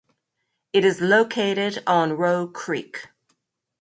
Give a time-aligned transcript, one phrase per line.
[0.73, 3.09] It is located on Roe Creek.